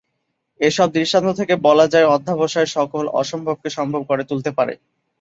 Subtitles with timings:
[0.59, 4.73] এসব দৃষ্টান্ত থেকে বলা যায় অধ্যবসায় সকল অসম্ভবকে সম্ভব করে তুলতে পারে।